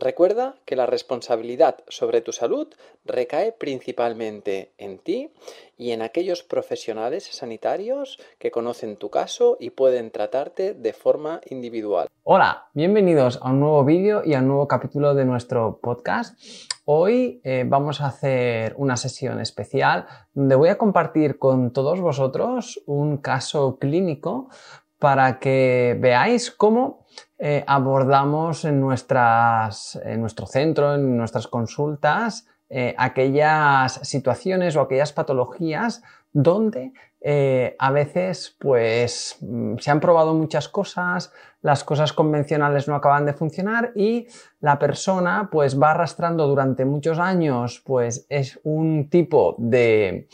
[0.00, 2.68] Recuerda que la responsabilidad sobre tu salud
[3.04, 5.32] recae principalmente en ti
[5.76, 12.06] y en aquellos profesionales sanitarios que conocen tu caso y pueden tratarte de forma individual.
[12.22, 16.40] Hola, bienvenidos a un nuevo vídeo y a un nuevo capítulo de nuestro podcast.
[16.84, 22.80] Hoy eh, vamos a hacer una sesión especial donde voy a compartir con todos vosotros
[22.86, 24.48] un caso clínico
[24.98, 27.06] para que veáis cómo
[27.38, 35.12] eh, abordamos en, nuestras, en nuestro centro, en nuestras consultas, eh, aquellas situaciones o aquellas
[35.12, 41.32] patologías donde eh, a veces pues mm, se han probado muchas cosas,
[41.62, 44.26] las cosas convencionales no acaban de funcionar y
[44.60, 50.28] la persona pues va arrastrando durante muchos años pues es un tipo de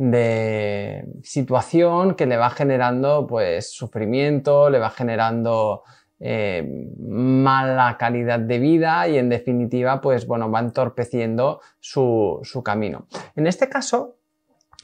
[0.00, 5.82] de situación que le va generando pues sufrimiento, le va generando
[6.18, 13.08] eh, mala calidad de vida y en definitiva pues bueno va entorpeciendo su, camino.
[13.36, 14.16] En este caso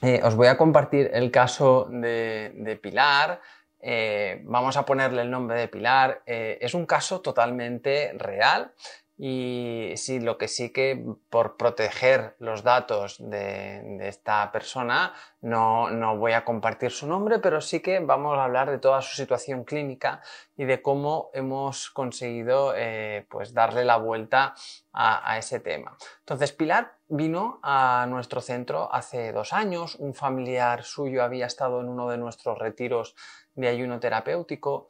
[0.03, 3.41] eh, os voy a compartir el caso de, Pilar.
[3.81, 6.25] Eh, vamos a ponerle el nombre de Pilar.
[6.27, 8.71] es un caso totalmente real.
[9.19, 16.19] Y sí, lo que sí que por proteger los datos de, esta persona no, no,
[16.19, 19.65] voy a compartir su nombre, pero sí que vamos a hablar de toda su situación
[19.65, 20.21] clínica
[20.55, 24.55] y de cómo hemos conseguido eh, pues darle la vuelta
[24.93, 25.97] a, a, ese tema.
[26.19, 31.89] Entonces, Pilar vino a nuestro centro hace dos años, un familiar suyo había estado en
[31.89, 33.15] uno de nuestros retiros
[33.55, 34.89] de ayuno terapéutico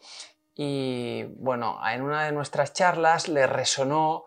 [0.59, 4.25] y bueno, en una de nuestras charlas le resonó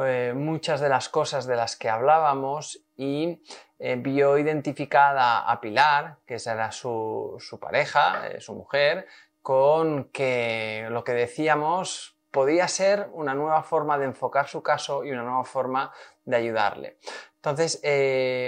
[0.00, 3.42] eh, muchas de las cosas de las que hablábamos y
[3.80, 9.06] eh, vio identificada a Pilar, que era su, su pareja, eh, su mujer,
[9.42, 15.10] con que lo que decíamos podía ser una nueva forma de enfocar su caso y
[15.10, 15.92] una nueva forma
[16.24, 16.98] de ayudarle.
[17.34, 17.82] Entonces,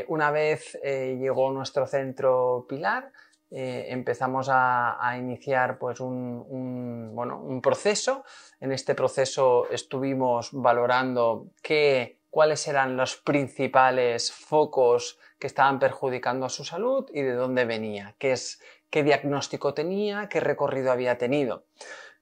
[0.07, 3.13] una vez llegó nuestro centro Pilar,
[3.57, 8.25] eh, empezamos a, iniciar pues un, bueno, un, proceso.
[8.59, 16.49] En este proceso estuvimos valorando qué, cuáles eran los principales focos que estaban perjudicando a
[16.49, 18.61] su salud y de dónde venía, qué, es,
[18.91, 21.67] qué diagnóstico tenía, qué recorrido había tenido.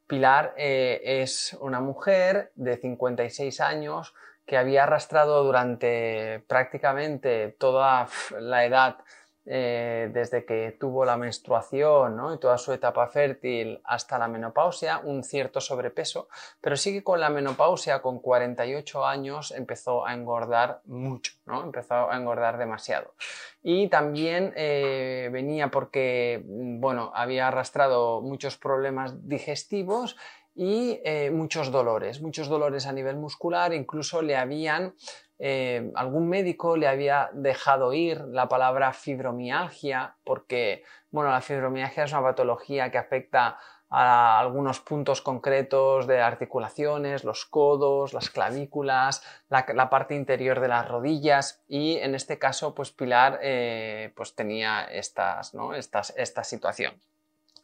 [0.07, 4.15] Pilar eh, es una mujer de 56 años
[4.45, 8.07] que había arrastrado durante prácticamente toda
[8.39, 8.99] la edad
[9.45, 15.25] eh, desde que tuvo la menstruación y toda su etapa fértil hasta la menopausia, un
[15.25, 16.29] cierto sobrepeso,
[16.61, 21.65] pero sí que con la menopausia, con 48 años, empezó a engordar mucho, ¿no?
[21.65, 23.15] empezó a engordar demasiado.
[23.63, 30.17] Y también eh, venía porque, bueno, había arrastrado muchos problemas digestivos
[30.55, 34.95] y eh, muchos dolores, muchos dolores a nivel muscular, incluso le habían
[35.39, 42.13] eh, algún médico le había dejado ir la palabra fibromialgia porque, bueno, la fibromialgia es
[42.13, 43.59] una patología que afecta
[43.95, 50.89] a algunos puntos concretos de articulaciones, los codos, las clavículas, la, parte interior de las
[50.89, 55.75] rodillas y en este caso, pues Pilar eh, pues tenía estas, ¿no?
[55.75, 56.95] estas, esta situación.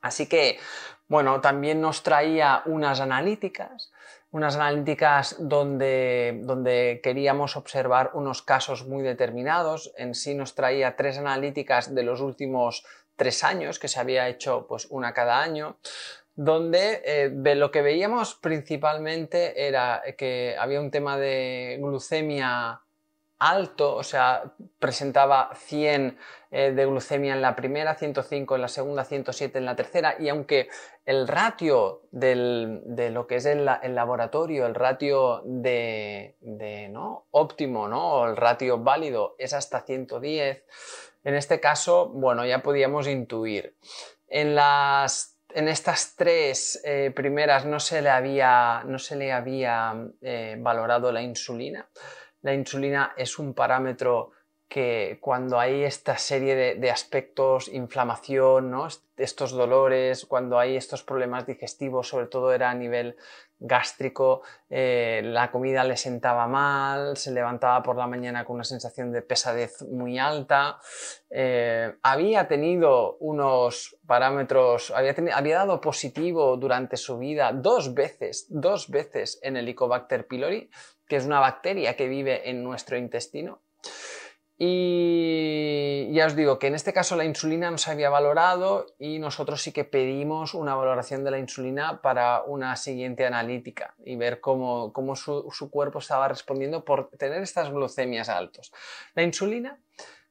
[0.03, 0.59] Así que,
[1.09, 3.91] bueno, también nos traía unas analíticas
[4.31, 9.93] unas analíticas donde, donde queríamos observar unos casos muy determinados.
[9.97, 12.85] En sí nos traía tres analíticas de los últimos
[13.17, 15.79] tres años, que se había hecho pues una cada año,
[16.37, 22.81] donde eh, lo que veíamos principalmente era que había un tema de glucemia
[23.39, 26.19] alto, o sea, presentaba 100
[26.51, 30.29] eh, de glucemia en la primera, 105 en la segunda, 107 en la tercera, y
[30.29, 30.69] aunque
[31.07, 36.37] el ratio de lo que es el, laboratorio, el ratio de,
[36.91, 37.27] ¿no?
[37.31, 38.15] óptimo, ¿no?
[38.15, 40.65] o el ratio válido es hasta 110,
[41.25, 43.77] en este caso, bueno, ya podíamos intuir.
[44.29, 49.95] En las en estas tres eh, primeras no se le había, no se le había
[50.21, 51.89] eh, valorado la insulina.
[52.43, 54.33] La insulina es un parámetro
[54.69, 58.87] que cuando hay esta serie de, aspectos, inflamación, ¿no?
[59.17, 63.17] estos dolores, cuando hay estos problemas digestivos, sobre todo era a nivel
[63.59, 69.11] gástrico, eh, la comida le sentaba mal, se levantaba por la mañana con una sensación
[69.11, 70.79] de pesadez muy alta,
[71.31, 78.91] eh, había tenido unos parámetros, había, había, dado positivo durante su vida dos veces, dos
[78.91, 80.71] veces en Helicobacter pylori,
[81.09, 83.63] que es una bacteria que vive en nuestro intestino.
[84.61, 89.21] Y ya os digo que en este caso la insulina no se había valorado y
[89.21, 94.41] nosotros sí que pedimos una valoración de la insulina para una siguiente analítica y ver
[94.41, 98.73] cómo, su, cuerpo estaba respondiendo por tener estas glucemias altos.
[99.15, 99.79] La insulina,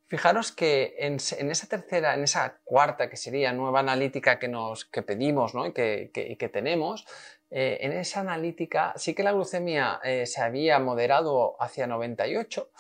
[0.08, 5.04] fijaros que en, esa tercera, en esa cuarta que sería nueva analítica que, nos, que
[5.04, 5.66] pedimos ¿no?
[5.68, 7.06] y, que, tenemos,
[7.50, 12.72] eh, en esa analítica sí que la glucemia eh, se había moderado hacia 98,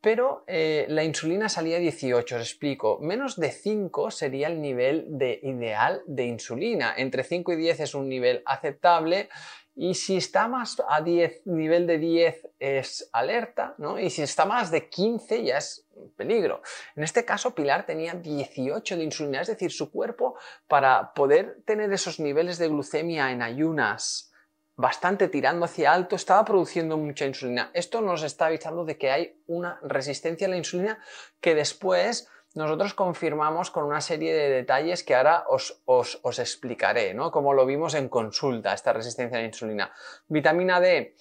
[0.00, 2.98] pero eh, la insulina salía 18, os explico.
[3.00, 6.92] Menos de 5 sería el nivel de ideal de insulina.
[6.96, 9.28] Entre 5 y 10 es un nivel aceptable
[9.74, 13.98] y si está más a 10, nivel de 10 es alerta, ¿no?
[13.98, 15.86] Y si está más de 15 ya es
[16.16, 16.62] peligro.
[16.94, 20.36] En este caso, Pilar tenía 18 de insulina, es decir, su cuerpo
[20.68, 24.32] para poder tener esos niveles de glucemia en ayunas
[24.76, 27.70] bastante tirando hacia alto, estaba produciendo mucha insulina.
[27.74, 30.98] Esto nos está avisando de que hay una resistencia a la insulina
[31.40, 37.30] que después nosotros confirmamos con una serie de detalles que ahora os, os, explicaré, ¿no?
[37.30, 39.92] Como lo vimos en consulta, esta resistencia a la insulina.
[40.28, 41.16] Vitamina D,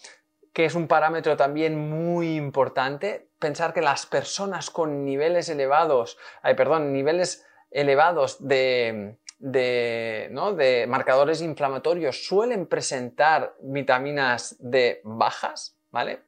[0.54, 3.30] que es un parámetro también muy importante.
[3.40, 12.26] Pensar que las personas con niveles elevados, ay, perdón, niveles elevados de, de, marcadores inflamatorios
[12.26, 16.22] suelen presentar vitaminas D bajas, ¿vale?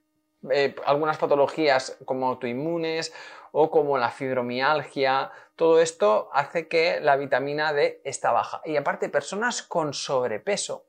[0.51, 3.13] Eh, algunas patologías como autoinmunes
[3.55, 8.61] o como la fibromialgia, todo esto hace que la vitamina D está baja.
[8.65, 10.87] Y aparte, personas con sobrepeso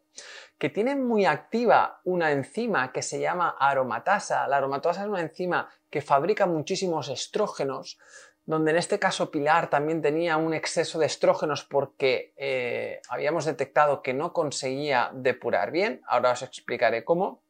[0.57, 4.49] que tienen muy activa una enzima que se llama aromatasa.
[4.49, 7.99] La aromatasa es una enzima que fabrica muchísimos estrógenos,
[8.47, 14.01] donde en este caso Pilar también tenía un exceso de estrógenos porque eh, habíamos detectado
[14.01, 17.43] que no conseguía depurar bien, ahora os explicaré cómo.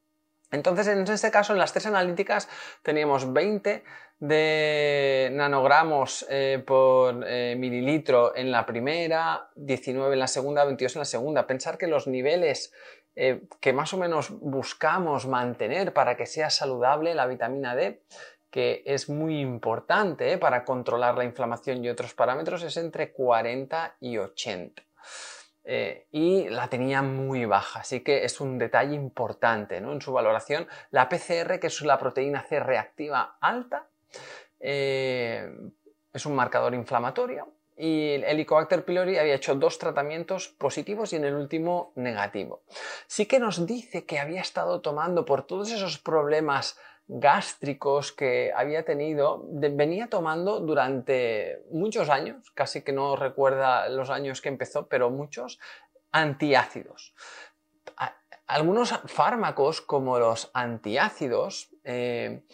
[0.51, 2.49] Entonces, en este caso, en las tres analíticas
[2.83, 3.83] teníamos 20
[4.19, 11.01] de nanogramos eh, por eh, mililitro en la primera, 19 en la segunda, 22 en
[11.01, 11.47] la segunda.
[11.47, 12.73] Pensar que los niveles
[13.61, 18.03] que más o menos buscamos mantener para que sea saludable la vitamina D
[18.55, 20.39] que es muy importante ¿eh?
[20.39, 24.81] para controlar la inflamación y otros parámetros, es entre 40 y 80.
[25.65, 29.93] Eh, y la tenía muy baja, así que es un detalle importante ¿no?
[29.93, 30.69] en su valoración.
[30.93, 33.89] La PCR, que es la proteína C reactiva alta,
[34.61, 35.51] eh,
[36.13, 41.25] es un marcador inflamatorio y el Helicobacter pylori había hecho dos tratamientos positivos y en
[41.25, 42.63] el último negativo.
[43.07, 48.85] Sí que nos dice que había estado tomando por todos esos problemas gástricos que había
[48.85, 55.11] tenido, venía tomando durante muchos años, casi que no recuerda los años que empezó, pero
[55.11, 55.59] muchos,
[56.13, 57.15] antiácidos.
[58.47, 62.45] Algunos fármacos como los antiácidos, eh,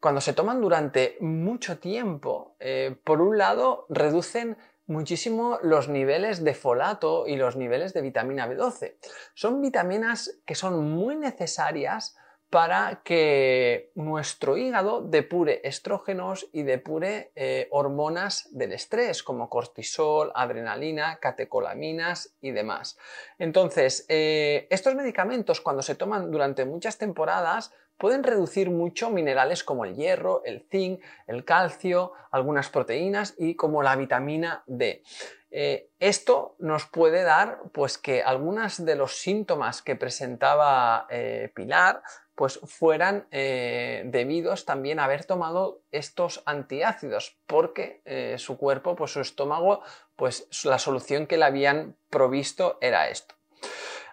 [0.00, 6.54] cuando se toman durante mucho tiempo, eh, por un lado reducen muchísimo los niveles de
[6.54, 8.96] folato y los niveles de vitamina B12.
[9.34, 12.16] Son vitaminas que son muy necesarias
[12.50, 21.18] para que nuestro hígado depure estrógenos y depure eh, hormonas del estrés como cortisol, adrenalina,
[21.20, 22.96] catecolaminas y demás.
[23.38, 29.84] Entonces, eh, estos medicamentos cuando se toman durante muchas temporadas pueden reducir mucho minerales como
[29.84, 35.02] el hierro, el zinc, el calcio, algunas proteínas y como la vitamina D.
[35.50, 41.06] Eh, esto nos puede dar pues que algunos de los síntomas que presentaba
[41.54, 42.02] Pilar
[42.38, 49.10] pues fueran eh, debidos también a haber tomado estos antiácidos, porque eh, su cuerpo, pues
[49.10, 49.82] su estómago,
[50.14, 53.34] pues la solución que le habían provisto era esto.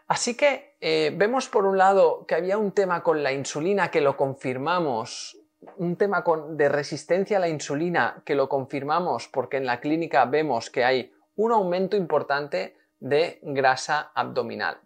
[0.08, 4.02] Así que eh, vemos por un lado que había un tema con la insulina que
[4.02, 5.38] lo confirmamos
[5.78, 10.70] un tema de resistencia a la insulina que lo confirmamos porque en la clínica vemos
[10.70, 14.80] que hay un aumento importante de grasa abdominal.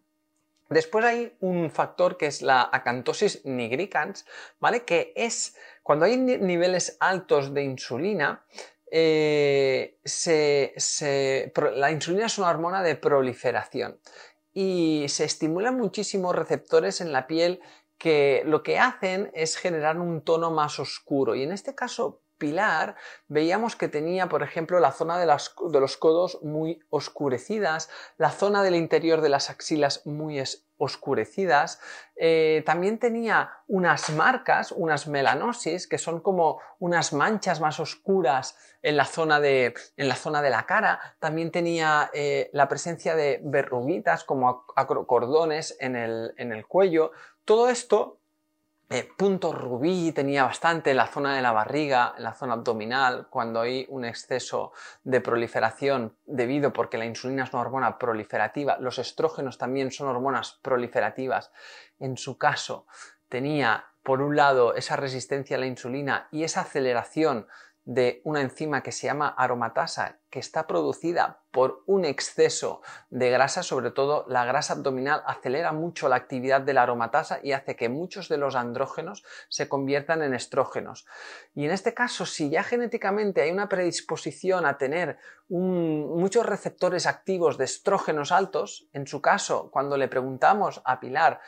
[0.69, 4.25] Después hay un factor que es la acantosis nigricans,
[4.59, 4.83] ¿vale?
[4.83, 8.45] Que es cuando hay niveles altos de insulina,
[8.91, 9.99] eh,
[11.75, 13.99] la insulina es una hormona de proliferación
[14.53, 17.61] y se estimulan muchísimos receptores en la piel
[17.97, 21.35] que lo que hacen es generar un tono más oscuro.
[21.35, 22.95] Y en este caso Pilar
[23.27, 28.75] veíamos que tenía, por ejemplo, la zona de, los codos muy oscurecidas, la zona del
[28.75, 30.39] interior de las axilas muy
[30.79, 31.79] oscurecidas,
[32.15, 38.97] eh, también tenía unas marcas, unas melanosis, que son como unas manchas más oscuras en
[38.97, 43.39] la zona de, en la, zona de la cara, también tenía eh, la presencia de
[43.43, 47.11] verruguitas como acrocordones en el, en el cuello,
[47.45, 48.18] todo esto
[48.91, 53.27] eh, punto rubí tenía bastante en la zona de la barriga, en la zona abdominal,
[53.29, 54.71] cuando hay un exceso
[55.03, 60.57] de proliferación debido porque la insulina es una hormona proliferativa, los estrógenos también son hormonas
[60.63, 61.51] proliferativas.
[61.99, 62.87] En su caso,
[63.27, 67.47] tenía por un lado esa resistencia a la insulina y esa aceleración
[67.89, 73.63] de una enzima que se llama aromatasa, que está producida por un exceso de grasa,
[73.63, 77.89] sobre todo la grasa abdominal, acelera mucho la actividad de la aromatasa y hace que
[77.89, 81.07] muchos de los andrógenos se conviertan en estrógenos.
[81.55, 85.17] Y en este caso, si ya genéticamente hay una predisposición a tener
[85.47, 91.41] muchos receptores activos de estrógenos altos, en su caso, cuando le preguntamos a Pilar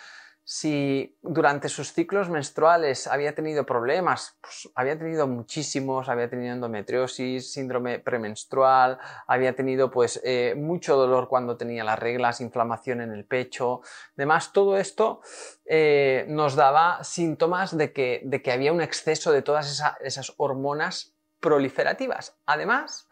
[0.53, 7.53] si durante sus ciclos menstruales había tenido problemas, pues había tenido muchísimos, había tenido endometriosis,
[7.53, 13.23] síndrome premenstrual, había tenido pues eh, mucho dolor cuando tenía las reglas, inflamación en el
[13.23, 13.79] pecho,
[14.17, 15.21] demás, todo esto
[15.63, 21.13] eh, nos daba síntomas de que, de que, había un exceso de todas esas hormonas
[21.39, 22.35] proliferativas.
[22.45, 23.07] Además,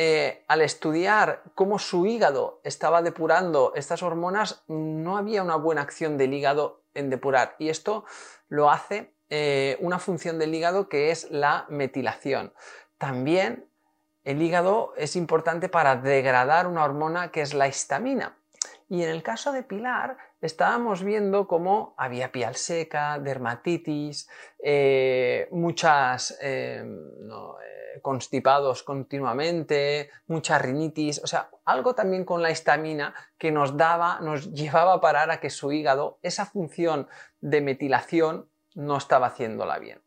[0.00, 6.16] eh, al estudiar cómo su hígado estaba depurando estas hormonas, no había una buena acción
[6.16, 7.56] del hígado en depurar.
[7.58, 8.04] Y esto
[8.46, 12.54] lo hace eh, una función del hígado que es la metilación.
[12.96, 13.68] También
[14.22, 18.38] el hígado es importante para degradar una hormona que es la histamina.
[18.88, 24.28] Y en el caso de Pilar, estábamos viendo cómo había piel seca, dermatitis,
[24.62, 26.38] eh, muchas
[28.00, 34.52] constipados continuamente, mucha rinitis, o sea, algo también con la histamina que nos daba, nos
[34.52, 37.08] llevaba a parar a que su hígado, esa función
[37.40, 40.02] de metilación, no estaba haciéndola bien.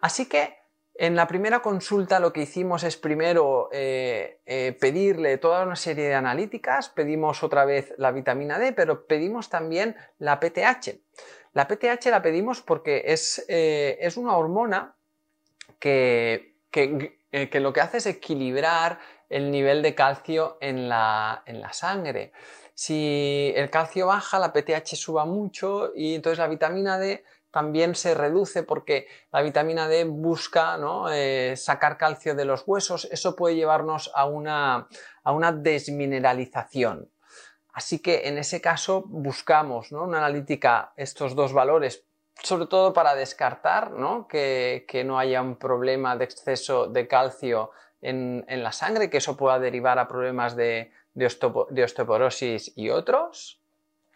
[0.00, 0.56] Así que
[0.98, 6.08] en la primera consulta lo que hicimos es primero eh, eh, pedirle toda una serie
[6.08, 10.98] de analíticas, pedimos otra vez la vitamina D, pero pedimos también la PTH.
[11.54, 14.96] La PTH la pedimos porque es, eh, es una hormona
[15.78, 22.32] que, que que lo que hace es equilibrar el nivel de calcio en la, sangre.
[22.74, 28.14] Si el calcio baja, la PTH suba mucho y entonces la vitamina D también se
[28.14, 30.78] reduce porque la vitamina D busca
[31.10, 33.08] eh, sacar calcio de los huesos.
[33.10, 34.88] Eso puede llevarnos a una,
[35.52, 37.10] desmineralización.
[37.72, 42.04] Así que en ese caso buscamos una analítica estos dos valores
[42.42, 43.90] sobre todo para descartar
[44.28, 49.58] Que, no haya un problema de exceso de calcio en, la sangre, que eso pueda
[49.58, 53.60] derivar a problemas de, osteoporosis y otros.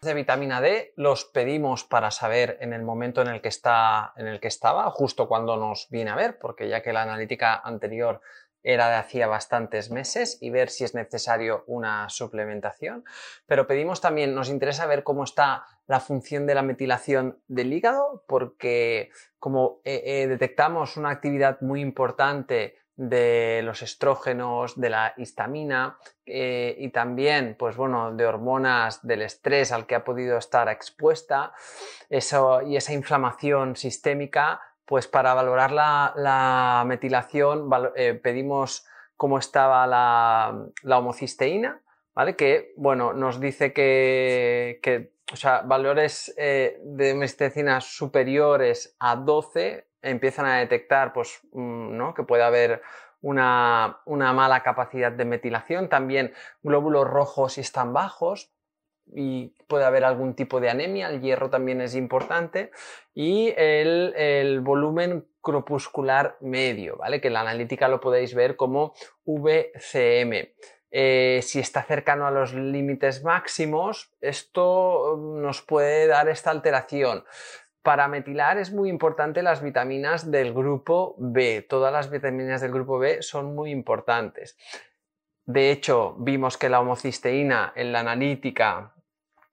[0.03, 4.27] De vitamina D los pedimos para saber en el momento en el que está en
[4.27, 8.21] el que estaba, justo cuando nos viene a ver, porque ya que la analítica anterior
[8.65, 13.05] era de hacía bastantes meses y ver si es necesario una suplementación.
[13.47, 18.25] Pero pedimos también, nos interesa ver cómo está la función de la metilación del hígado,
[18.27, 25.99] porque como eh, eh, detectamos una actividad muy importante de los estrógenos, de la histamina
[26.25, 31.53] eh, y también, pues bueno, de hormonas del estrés al que ha podido estar expuesta,
[32.09, 40.99] eso, y esa inflamación sistémica pues para valorar la, metilación eh, pedimos cómo estaba la,
[40.99, 41.83] homocisteína,
[42.15, 42.37] ¿vale?
[42.37, 45.11] Que, bueno, nos dice que,
[45.65, 52.83] valores eh, de homocisteína superiores a 12 empiezan a detectar, pues, mm, que puede haber
[53.21, 55.89] una, una, mala capacidad de metilación.
[55.89, 58.53] También glóbulos rojos si están bajos,
[59.15, 62.71] y puede haber algún tipo de anemia, el hierro también es importante,
[63.15, 67.21] y el, volumen crepuscular medio, ¿vale?
[67.21, 68.95] Que en la analítica lo podéis ver como
[69.25, 70.55] VCM.
[70.95, 77.25] Eh, si está cercano a los límites máximos, esto nos puede dar esta alteración.
[77.83, 81.67] Para metilar es muy importante las vitaminas del grupo B.
[81.69, 84.57] Todas las vitaminas del grupo B son muy importantes.
[85.45, 88.95] De hecho, vimos que la homocisteína en la analítica,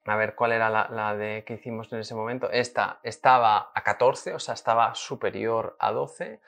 [0.04, 4.34] a ver cuál era la, de que hicimos en ese momento, esta estaba a 14,
[4.34, 6.40] o sea, estaba superior a 12.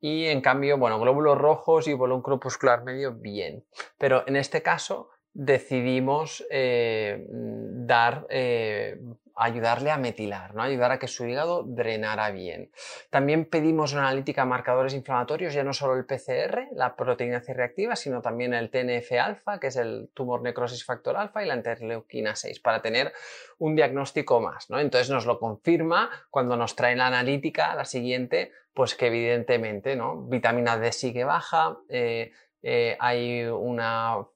[0.00, 3.64] Y en cambio, bueno, glóbulos rojos y volumen corpuscular medio, bien.
[3.96, 9.00] Pero en este caso decidimos eh, dar eh,
[9.36, 10.62] ayudarle a metilar, ¿no?
[10.62, 12.70] ayudar a que su hígado drenara bien.
[13.10, 17.54] También pedimos una analítica de marcadores inflamatorios, ya no solo el PCR, la proteína C
[17.54, 22.36] reactiva, sino también el TNF-alfa, que es el tumor necrosis factor alfa, y la interleuquina
[22.36, 23.12] 6, para tener
[23.58, 24.70] un diagnóstico más.
[24.70, 24.78] ¿no?
[24.78, 30.22] Entonces nos lo confirma cuando nos trae la analítica, la siguiente, pues que evidentemente ¿no?
[30.22, 34.26] vitamina D sigue baja, eh, eh, hay una,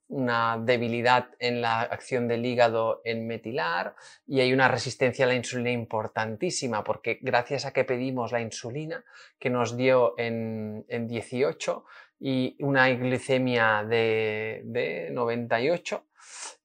[0.61, 3.95] debilidad en la acción del hígado en metilar
[4.27, 9.05] y hay una resistencia a la insulina importantísima porque gracias a que pedimos la insulina
[9.39, 11.85] que nos dio en, en 18
[12.21, 16.07] y una glicemia de, de 98,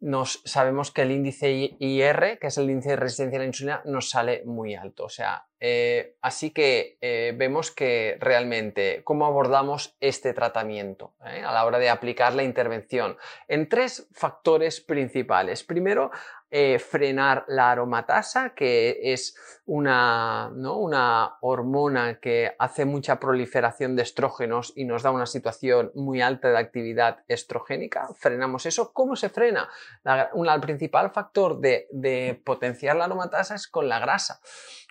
[0.02, 3.82] nos, sabemos que el índice IR, que es el índice de resistencia a la insulina,
[3.86, 5.06] nos sale muy alto.
[5.06, 11.54] O sea, eh, así que eh, vemos que realmente cómo abordamos este tratamiento eh, a
[11.54, 13.16] la hora de aplicar la intervención
[13.48, 15.64] en tres factores principales.
[15.64, 16.10] Primero,
[16.80, 24.84] frenar la aromatasa, que es una, una hormona que hace mucha proliferación de estrógenos y
[24.84, 28.10] nos da una situación muy alta de actividad estrogénica.
[28.18, 28.92] Frenamos eso.
[28.92, 29.70] ¿Cómo se frena?
[30.04, 34.42] el principal factor de, potenciar la aromatasa es con la grasa,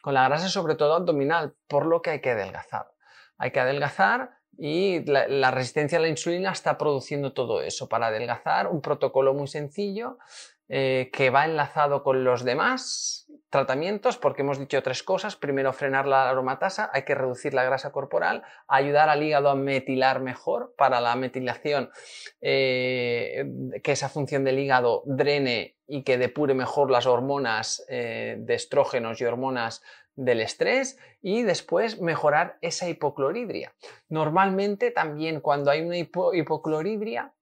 [0.02, 2.90] con la grasa sobre todo abdominal, por lo que hay que adelgazar.
[3.38, 7.88] Hay que adelgazar y la, resistencia a la insulina está produciendo todo eso.
[7.88, 10.18] Para adelgazar, un protocolo muy sencillo
[10.68, 13.19] eh, que va enlazado con los demás
[13.50, 15.36] tratamientos porque hemos dicho tres cosas.
[15.36, 20.20] Primero, frenar la aromatasa, hay que reducir la grasa corporal, ayudar al hígado a metilar
[20.20, 21.90] mejor para la metilación,
[22.40, 23.44] eh,
[23.82, 29.20] que esa función del hígado drene y que depure mejor las hormonas eh, de estrógenos
[29.20, 29.82] y hormonas
[30.14, 33.74] del estrés y después mejorar esa hipocloridria.
[34.08, 37.32] Normalmente también cuando hay una hipocloridria,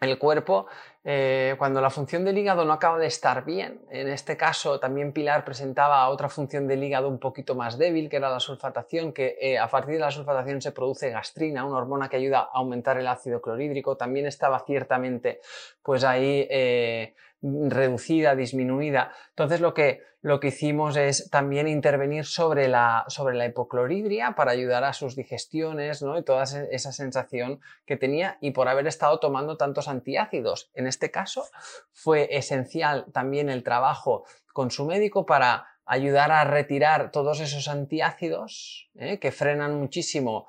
[0.00, 0.66] el cuerpo,
[1.04, 5.12] eh, cuando la función del hígado no acaba de estar bien, en este caso también
[5.12, 9.38] Pilar presentaba otra función del hígado un poquito más débil, que era la sulfatación, que
[9.40, 12.98] eh, a partir de la sulfatación se produce gastrina, una hormona que ayuda a aumentar
[12.98, 15.40] el ácido clorhídrico, también estaba ciertamente
[15.82, 19.12] pues ahí eh, reducida, disminuida.
[19.30, 24.52] Entonces lo que, lo que hicimos es también intervenir sobre la, sobre la hipocloridria para
[24.52, 26.18] ayudar a sus digestiones ¿no?
[26.18, 30.70] y toda esa sensación que tenía y por haber estado tomando tantos antiácidos.
[30.74, 31.44] En este caso
[31.92, 38.90] fue esencial también el trabajo con su médico para ayudar a retirar todos esos antiácidos
[38.96, 39.18] ¿eh?
[39.18, 40.48] que frenan muchísimo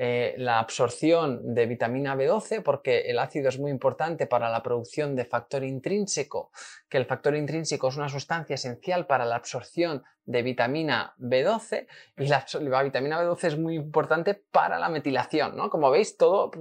[0.00, 5.16] eh, la absorción de vitamina B12, porque el ácido es muy importante para la producción
[5.16, 6.52] de factor intrínseco,
[6.88, 12.26] que el factor intrínseco es una sustancia esencial para la absorción de vitamina B12 y
[12.28, 15.68] la, vitamina B12 es muy importante para la metilación, ¿no?
[15.68, 16.52] Como veis, todo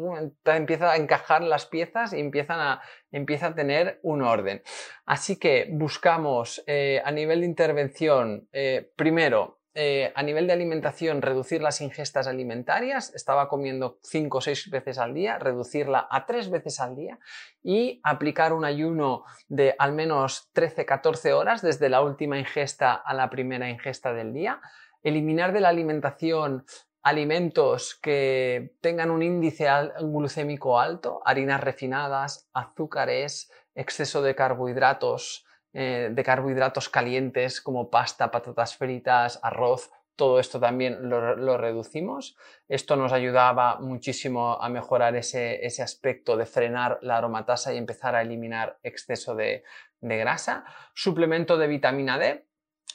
[0.45, 4.63] empieza a encajar las piezas y empiezan a, empieza a tener un orden.
[5.05, 11.21] Así que buscamos eh, a nivel de intervención, eh, primero, eh, a nivel de alimentación,
[11.21, 16.49] reducir las ingestas alimentarias, estaba comiendo 5 o 6 veces al día, reducirla a 3
[16.49, 17.19] veces al día
[17.61, 23.29] y aplicar un ayuno de al menos 13-14 horas desde la última ingesta a la
[23.29, 24.61] primera ingesta del día,
[25.03, 26.65] eliminar de la alimentación
[27.03, 29.67] alimentos que tengan un índice
[30.01, 38.75] glucémico alto, harinas refinadas, azúcares, exceso de carbohidratos, eh, de carbohidratos calientes como pasta, patatas
[38.75, 42.35] fritas, arroz, todo esto también lo, reducimos.
[42.67, 48.23] Esto nos ayudaba muchísimo a mejorar ese, aspecto de frenar la aromatasa y empezar a
[48.23, 49.63] eliminar exceso de,
[50.01, 50.65] grasa.
[50.95, 52.45] Suplemento de vitamina D.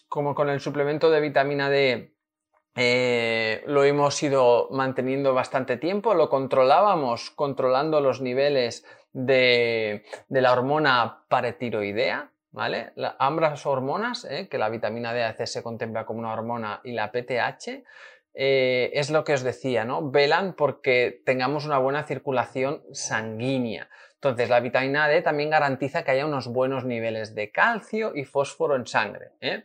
[0.09, 2.13] Como con el suplemento de vitamina D
[2.75, 10.53] eh, lo hemos ido manteniendo bastante tiempo, lo controlábamos controlando los niveles de, de la
[10.53, 12.93] hormona paretiroidea, ¿vale?
[13.19, 14.49] ambas hormonas, ¿eh?
[14.49, 17.83] que la vitamina D a veces se contempla como una hormona y la PTH,
[18.35, 20.11] eh, es lo que os decía, ¿no?
[20.11, 23.91] Velan porque tengamos una buena circulación sanguínea.
[24.15, 28.77] Entonces, la vitamina D también garantiza que haya unos buenos niveles de calcio y fósforo
[28.77, 29.33] en sangre.
[29.41, 29.65] ¿eh?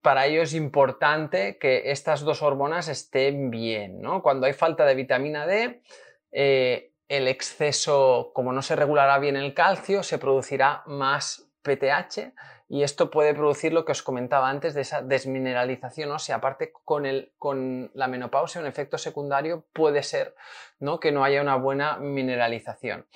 [0.00, 4.22] Para ello es importante que estas dos hormonas estén bien, ¿no?
[4.22, 5.82] Cuando hay falta de vitamina D,
[6.30, 12.32] el exceso, como no se regulará bien el calcio, se producirá más PTH
[12.68, 16.72] y esto puede producir lo que os comentaba antes de esa desmineralización o sea, Aparte,
[16.84, 20.34] con, el, con la menopausia, un efecto secundario puede ser
[20.78, 21.00] ¿no?
[21.00, 23.06] que no haya una buena mineralización.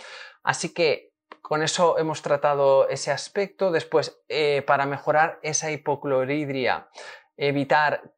[0.42, 3.70] Así que con eso hemos tratado ese aspecto.
[3.70, 6.88] Después, eh, para mejorar esa hipocloridria,
[7.36, 8.14] evitar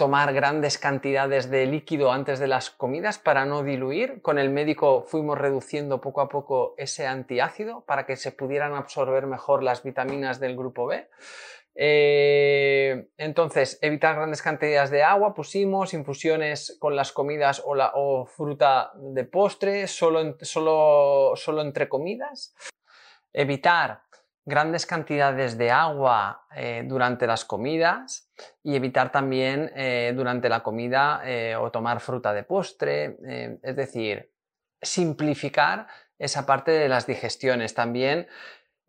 [0.00, 4.22] tomar grandes cantidades de líquido antes de las comidas para no diluir.
[4.22, 9.26] Con el médico fuimos reduciendo poco a poco ese antiácido para que se pudieran absorber
[9.26, 11.06] mejor las vitaminas del grupo B.
[11.74, 17.92] Eh, entonces, evitar grandes cantidades de agua, pusimos infusiones con las comidas o, la,
[18.34, 22.54] fruta de postre, solo entre comidas.
[23.34, 24.00] Evitar
[24.44, 28.30] grandes cantidades de agua eh, durante las comidas
[28.62, 33.16] y evitar también eh, durante la comida eh, o tomar fruta de postre,
[33.62, 34.32] es decir,
[34.80, 35.86] simplificar
[36.18, 37.74] esa parte de las digestiones.
[37.74, 38.28] También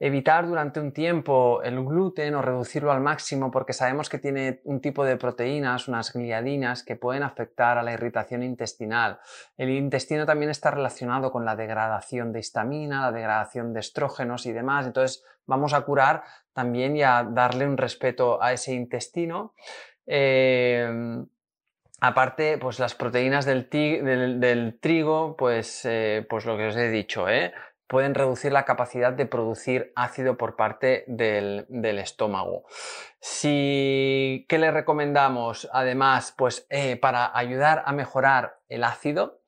[0.01, 4.81] evitar durante un tiempo el gluten o reducirlo al máximo porque sabemos que tiene un
[4.81, 9.19] tipo de proteínas, unas gliadinas que pueden afectar a la irritación intestinal.
[9.57, 14.51] El intestino también está relacionado con la degradación de histamina, la degradación de estrógenos y
[14.51, 19.53] demás, entonces vamos a curar también y a darle un respeto a ese intestino.
[20.07, 21.23] Eh,
[21.99, 23.69] aparte, pues las proteínas del,
[24.81, 27.53] trigo, pues, eh, pues lo que os he dicho, ¿eh?
[27.91, 31.65] Pueden reducir la capacidad de producir ácido por parte del,
[31.99, 32.63] estómago.
[33.19, 35.69] Si, ¿Qué le recomendamos?
[35.73, 39.41] Además, pues eh, para ayudar a mejorar el ácido,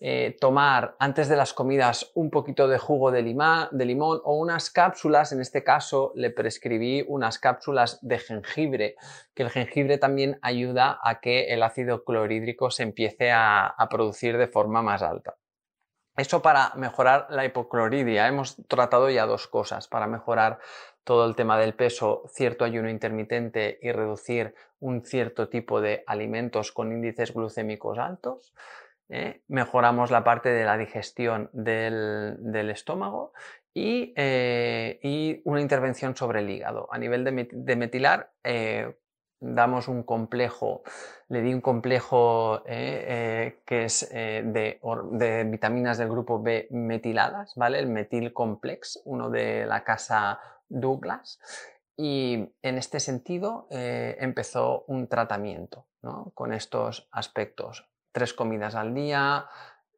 [0.00, 4.70] eh, tomar antes de las comidas un poquito de jugo de, de, limón o unas
[4.70, 8.96] cápsulas, en este caso le prescribí unas cápsulas de jengibre,
[9.34, 14.48] que el jengibre también ayuda a que el ácido clorhídrico se empiece a producir de
[14.48, 15.36] forma más alta.
[16.16, 18.28] Eso para mejorar la hipocloridria.
[18.28, 20.58] Hemos tratado ya dos cosas para mejorar
[21.04, 26.70] todo el tema del peso, cierto ayuno intermitente y reducir un cierto tipo de alimentos
[26.70, 28.54] con índices glucémicos altos.
[29.08, 29.42] ¿eh?
[29.48, 33.32] Mejoramos la parte de la digestión del, estómago
[33.74, 36.88] eh, y, una intervención sobre el hígado.
[36.92, 38.96] A nivel de, metilar, eh,
[39.42, 40.82] damos un complejo,
[41.28, 47.52] le di un complejo eh, eh, que es eh, de, vitaminas del grupo B metiladas,
[47.56, 47.80] ¿vale?
[47.80, 51.40] El metil complex, uno de la casa Douglas.
[51.96, 55.86] Y en este sentido empezó un tratamiento
[56.32, 57.86] con estos aspectos.
[58.12, 59.46] Tres comidas al día,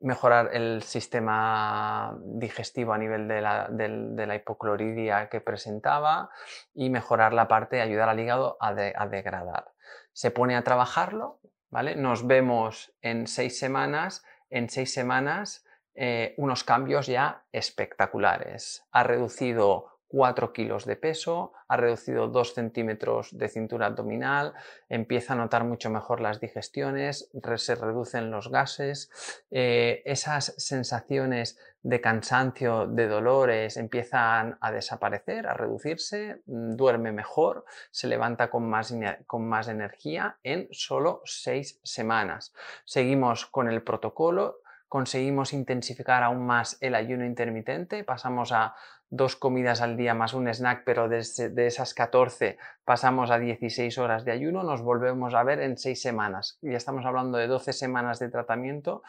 [0.00, 6.30] mejorar el sistema digestivo a nivel de la, de, hipocloridia que presentaba
[6.74, 9.72] y mejorar la parte, ayudar al hígado a, degradar.
[10.12, 11.96] Se pone a trabajarlo, ¿vale?
[11.96, 18.87] Nos vemos en seis semanas, en seis semanas eh, unos cambios ya espectaculares.
[18.90, 24.52] Ha reducido 4 kilos de peso, ha reducido 2 centímetros de cintura abdominal,
[24.88, 29.10] empieza a notar mucho mejor las digestiones, se reducen los gases,
[29.50, 37.66] eh, esas sensaciones de cansancio, de dolores empiezan a desaparecer, a reducirse, mm, duerme mejor,
[37.90, 38.94] se levanta con más,
[39.26, 42.54] con más energía en solo 6 semanas.
[42.86, 48.74] Seguimos con el protocolo, conseguimos intensificar aún más el ayuno intermitente, pasamos a
[49.10, 54.24] dos comidas al día más un snack, pero de, esas 14 pasamos a 16 horas
[54.24, 56.58] de ayuno, nos volvemos a ver en 6 semanas.
[56.62, 59.02] Ya estamos hablando de 12 semanas de tratamiento,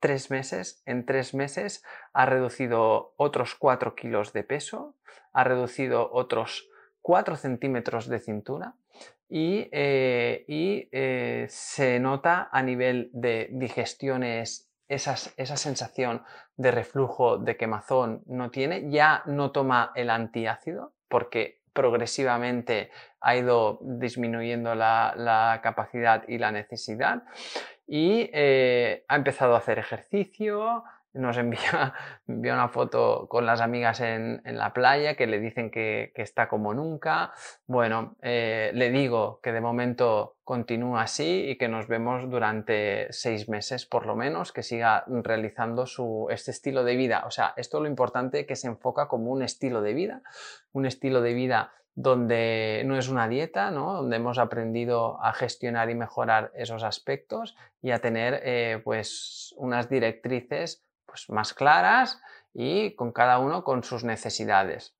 [0.00, 4.96] 3 meses, en 3 meses ha reducido otros 4 kilos de peso,
[5.32, 6.68] ha reducido otros
[7.02, 8.74] 4 centímetros de cintura
[9.28, 10.44] y, eh,
[10.92, 16.22] eh, se nota a nivel de digestiones esa sensación
[16.56, 23.78] de reflujo, de quemazón no tiene, ya no toma el antiácido porque progresivamente ha ido
[23.82, 27.22] disminuyendo la, capacidad y la necesidad
[27.86, 30.82] y eh, ha empezado a hacer ejercicio,
[31.16, 31.94] nos envía,
[32.26, 37.32] una foto con las amigas en, la playa que le dicen que, está como nunca.
[37.66, 43.48] Bueno, eh, le digo que de momento continúa así y que nos vemos durante seis
[43.48, 47.24] meses por lo menos, que siga realizando su, este estilo de vida.
[47.26, 50.22] O sea, esto es lo importante que se enfoca como un estilo de vida,
[50.72, 53.94] un estilo de vida donde no es una dieta, ¿no?
[53.94, 59.88] donde hemos aprendido a gestionar y mejorar esos aspectos y a tener eh, pues unas
[59.88, 60.84] directrices
[61.26, 62.20] pues, más claras
[62.52, 64.96] y con cada uno con sus necesidades.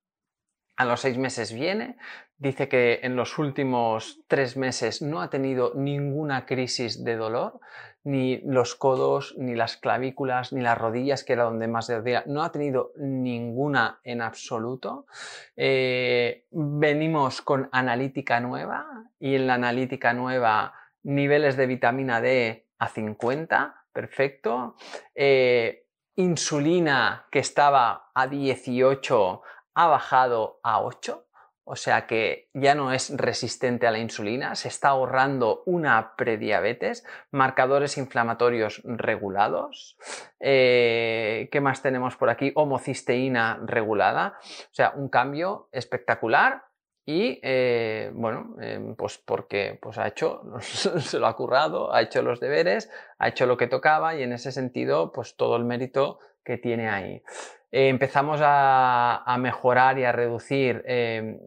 [0.75, 1.97] A los seis meses viene,
[2.37, 7.59] dice que en los últimos tres meses no ha tenido ninguna crisis de dolor,
[8.03, 12.43] ni los codos, ni las clavículas, ni las rodillas, que era donde más dolía, no
[12.43, 15.07] ha tenido ninguna en absoluto.
[15.55, 22.87] Eh, venimos con analítica nueva y en la analítica nueva niveles de vitamina D a
[22.87, 24.75] 50, perfecto.
[25.15, 25.86] Eh,
[26.17, 29.41] insulina que estaba a 18
[29.75, 31.27] ha bajado a 8,
[31.63, 37.05] o sea que ya no es resistente a la insulina, se está ahorrando una prediabetes,
[37.29, 39.97] marcadores inflamatorios regulados.
[40.39, 42.51] Eh, ¿Qué más tenemos por aquí?
[42.55, 46.66] Homocisteína regulada, o sea, un cambio espectacular
[47.09, 52.21] y eh, bueno, em, pues porque pues ha hecho, se lo ha currado, ha hecho
[52.21, 56.19] los deberes, ha hecho lo que tocaba y en ese sentido, pues todo el mérito
[56.43, 57.23] que tiene ahí.
[57.71, 61.39] Eh, empezamos a, mejorar y a reducir em,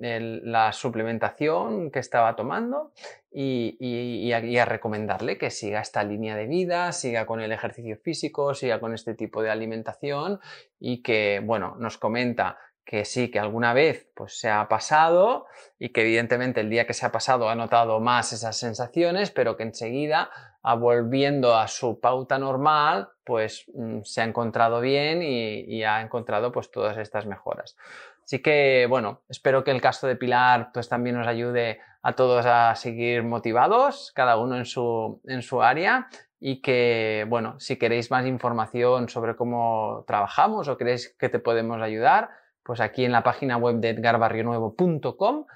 [0.44, 2.92] la suplementación que estaba tomando
[3.30, 8.80] y, a, recomendarle que siga esta línea de vida, siga con el ejercicio físico, siga
[8.80, 10.40] con este tipo de alimentación
[10.78, 12.58] y que, bueno, nos comenta
[12.90, 15.46] que sí, que alguna vez pues, se ha pasado
[15.78, 19.56] y que evidentemente el día que se ha pasado ha notado más esas sensaciones, pero
[19.56, 20.28] que enseguida,
[20.76, 26.72] volviendo a su pauta normal, pues mm, se ha encontrado bien y, ha encontrado pues
[26.72, 27.76] todas estas mejoras.
[28.24, 32.44] Así que bueno, espero que el caso de Pilar pues también nos ayude a todos
[32.44, 36.08] a seguir motivados, cada uno en su, en su área
[36.40, 41.80] y que, bueno, si queréis más información sobre cómo trabajamos o queréis que te podemos
[41.80, 42.30] ayudar,
[42.62, 45.46] pues aquí en la página web de edgarbarrionuevo.com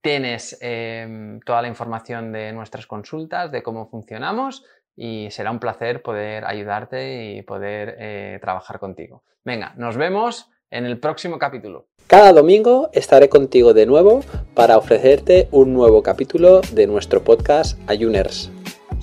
[0.00, 4.64] tienes em, toda la información de nuestras consultas, de cómo funcionamos
[4.94, 9.24] y será un placer poder ayudarte y poder eh, trabajar contigo.
[9.44, 11.88] Venga, nos vemos en el próximo capítulo.
[12.06, 14.22] Cada domingo estaré contigo de nuevo
[14.54, 18.50] para ofrecerte un nuevo capítulo de nuestro podcast Ayuners.